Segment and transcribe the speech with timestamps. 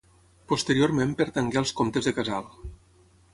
[0.51, 2.49] Posteriorment pertangué als comtes de Casal.